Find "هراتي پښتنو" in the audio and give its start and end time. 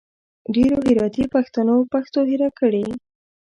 0.87-1.75